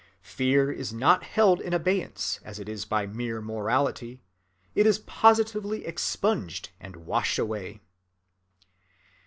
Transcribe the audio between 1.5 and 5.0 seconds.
in abeyance as it is by mere morality, it is